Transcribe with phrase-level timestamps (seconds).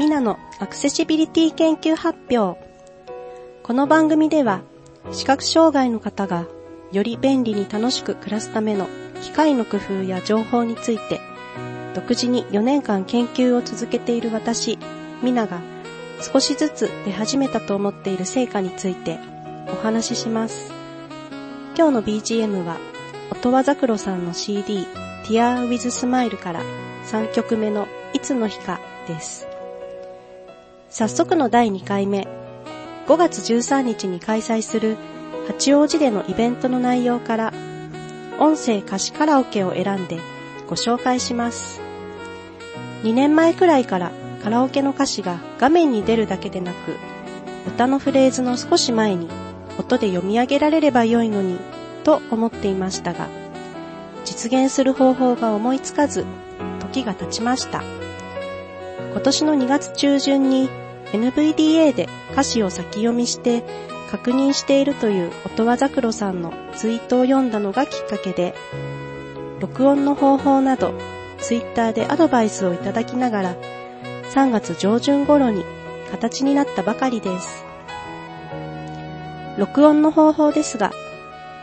[0.00, 2.58] ミナのアクセシビリティ研究発表。
[3.62, 4.62] この番組では、
[5.12, 6.46] 視覚障害の方が
[6.90, 8.88] より便利に楽しく暮らすための
[9.20, 11.20] 機械の工夫や情報について、
[11.94, 14.78] 独自に4年間研究を続けている私、
[15.22, 15.60] ミナが
[16.22, 19.18] 少しずつ出始めたと思っている成果について
[19.68, 20.72] お話しします。
[21.76, 22.78] 今日の BGM は、
[23.30, 24.86] 音羽ザクロさんの CD、
[25.26, 26.62] Tear with Smile から
[27.04, 29.49] 3曲目のいつの日かです。
[30.90, 32.26] 早速の第2回目、
[33.06, 34.96] 5月13日に開催する
[35.46, 37.52] 八王子でのイベントの内容から、
[38.40, 40.18] 音声歌詞カラオケを選んで
[40.68, 41.80] ご紹介します。
[43.04, 44.10] 2年前くらいから
[44.42, 46.96] カラオケの歌詞が画面に出るだけでなく、
[47.68, 49.28] 歌のフレーズの少し前に
[49.78, 51.60] 音で読み上げられればよいのに
[52.02, 53.28] と思っていましたが、
[54.24, 56.26] 実現する方法が思いつかず、
[56.80, 57.84] 時が経ちました。
[59.12, 60.68] 今年の2月中旬に
[61.12, 63.64] NVDA で歌詞を先読みして
[64.10, 68.54] 確認しているという音羽ザクロさんのツイートを読んだのがきっかけで、
[69.60, 70.94] 録音の方法など
[71.38, 73.56] ツイッターでアドバイスをいただきながら
[74.32, 75.64] 3月上旬頃に
[76.10, 77.64] 形になったばかりです。
[79.58, 80.92] 録音の方法ですが、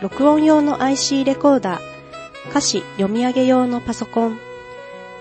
[0.00, 4.38] 録音用の IC レコーダー、歌詞読み上げ用のパソコン、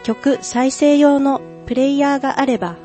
[0.04, 2.76] 曲再生用のプレイヤーがあれば、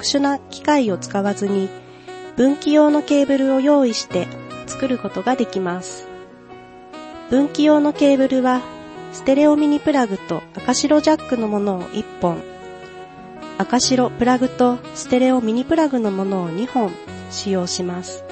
[0.00, 1.68] 特殊な機械を使わずに
[2.34, 4.28] 分岐用のケーブルを用意して
[4.66, 6.08] 作ることができます。
[7.28, 8.62] 分岐用のケーブルは、
[9.12, 12.40] ステレオミニプラグと赤白ジャックのものを1本、
[13.58, 16.92] 赤白プラグとステレオミニプラグのものを2本
[17.30, 18.24] 使用します。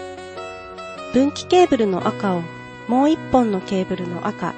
[1.12, 2.40] 分岐ケーブルの赤を
[2.88, 4.54] もう1本のケーブルの赤、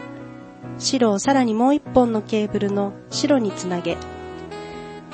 [0.78, 3.96] 白をさらにもう1本のケーブルの白につなげ、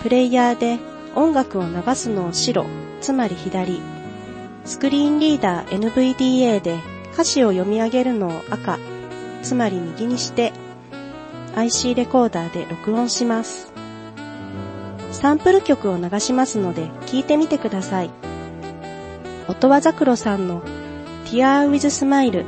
[0.02, 0.78] プレイヤーで
[1.16, 2.66] 音楽を流すのを白、
[3.00, 3.80] つまり左、
[4.66, 6.78] スクリーンリーダー NVDA で
[7.14, 8.78] 歌詞を読み上げるのを赤、
[9.42, 10.52] つまり右にして
[11.54, 13.72] IC レコーダーで録音します。
[15.10, 18.10] サンプル曲を流しますので聞いてみてください。
[19.48, 20.60] 音羽ザクロさんの
[21.24, 22.44] Tear with Smile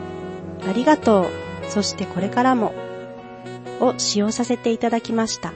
[0.69, 2.75] ありがとう、そしてこれからも
[3.81, 5.55] を使用させていただきました。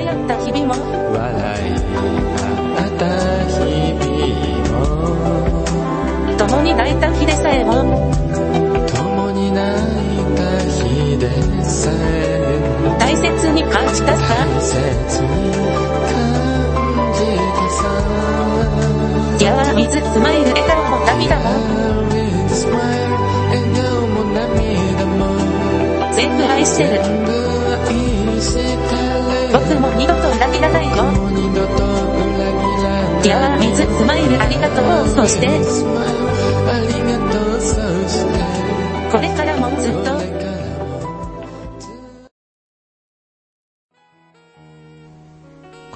[0.00, 0.80] 笑った日々も。
[1.12, 1.28] 笑
[1.60, 1.76] い
[2.76, 3.04] 合った
[3.52, 4.00] 日々
[6.38, 7.84] 共に泣いた日でさえも。
[7.84, 8.10] も
[8.88, 11.28] 共に泣いた日で
[11.62, 12.96] さえも。
[12.98, 14.22] 大切に感じたさ。
[14.46, 15.28] 大切に
[16.08, 17.36] 感じて
[17.76, 17.82] さ。
[19.38, 21.44] いやー水スマイル笑顔も涙も。
[26.12, 27.29] 全部愛してる
[29.52, 31.04] 僕も二度と裏切らないよ。
[31.04, 35.08] もう二度と裏切らない水スマイルありがとう。
[35.08, 35.48] そして
[39.10, 40.20] これからもずっと。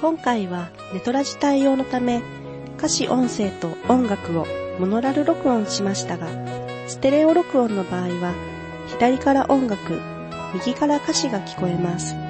[0.01, 2.21] 今回はネトラジ対応のため
[2.77, 4.45] 歌詞音声と音楽を
[4.79, 6.27] モノラル録音しましたが、
[6.87, 8.33] ステレオ録音の場合は
[8.87, 9.99] 左から音楽、
[10.53, 12.24] 右から歌詞が聞こえます。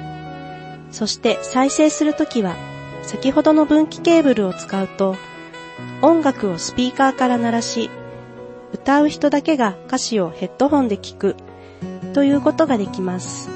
[0.90, 2.54] そして再生するときは
[3.02, 5.16] 先ほどの分岐ケーブルを使うと
[6.02, 7.90] 音楽をスピーカーから鳴らし、
[8.72, 11.36] 歌う人だけが歌詞をヘッドホンで聞く
[12.12, 13.50] ということができます。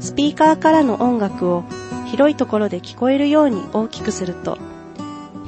[0.00, 1.64] スピーカーからの音楽を
[2.06, 4.58] 広いところで聞こえるように大きくすると、